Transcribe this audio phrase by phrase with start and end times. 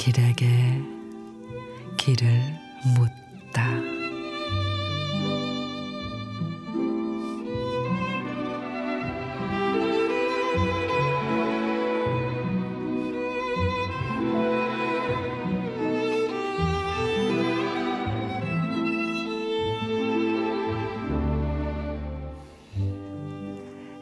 [0.00, 0.46] 길에게
[1.98, 2.26] 길을
[2.96, 3.99] 묻다.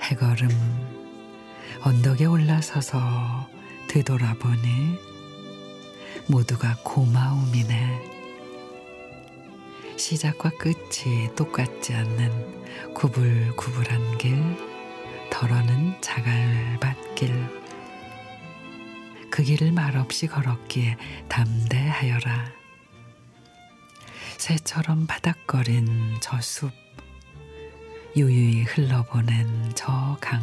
[0.08, 0.48] 해걸음
[1.82, 3.46] 언덕에 올라서서
[3.88, 4.98] 되돌아보니
[6.28, 8.16] 모두가 고마움이네.
[9.98, 14.42] 시작과 끝이 똑같지 않는 구불구불한 길,
[15.30, 17.60] 덜어는 자갈밭길.
[19.30, 20.96] 그 길을 말없이 걸었기에
[21.28, 22.50] 담대하여라.
[24.38, 26.72] 새처럼 바닥거린 저 숲,
[28.16, 30.42] 유유히 흘러보낸 저 강,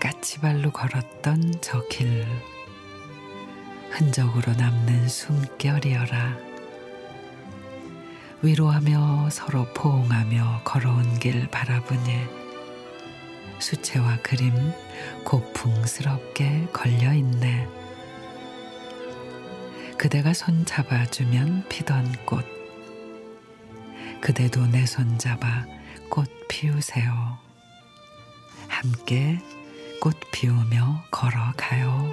[0.00, 2.24] 까치발로 걸었던 저 길,
[3.90, 6.36] 흔적으로 남는 숨결이여라.
[8.42, 12.14] 위로하며 서로 포옹하며 걸어온 길 바라보니
[13.58, 14.52] 수채화 그림
[15.24, 17.66] 고풍스럽게 걸려 있네.
[19.98, 22.44] 그대가 손 잡아주면 피던 꽃.
[24.20, 25.66] 그대도 내 손 잡아
[26.08, 27.38] 꽃 피우세요.
[28.68, 29.38] 함께
[30.00, 32.12] 꽃 피우며 걸어가요.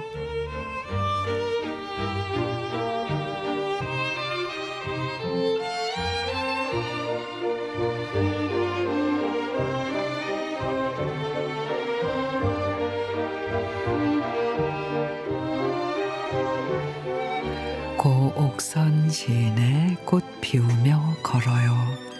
[17.96, 22.13] 고옥선 시인의 꽃 피우며 걸어요.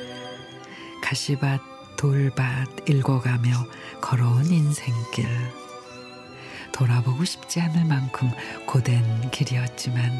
[1.04, 1.60] 가시밭
[1.98, 3.50] 돌밭 읽어가며
[4.00, 5.28] 걸어온 인생길.
[6.72, 8.30] 돌아보고 싶지 않을 만큼
[8.66, 10.10] 고된 길이었지만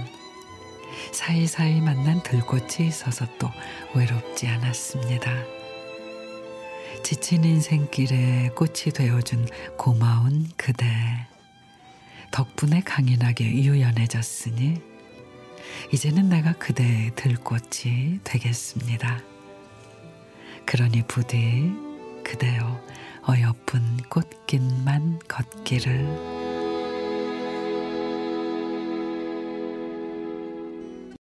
[1.11, 3.49] 사이사이 만난 들꽃이 있어서 또
[3.95, 5.33] 외롭지 않았습니다.
[7.03, 9.49] 지친 인생길에 꽃이 되어준
[9.79, 10.87] 고마운 그대.
[12.31, 14.83] 덕분에 강인하게 유연해졌으니
[15.93, 19.34] 이제는 내가 그대의 들꽃이 되겠습니다.
[20.75, 21.73] 그러니 부디
[22.25, 22.81] 그대여
[23.29, 26.44] 어여쁜 꽃길만 걷기를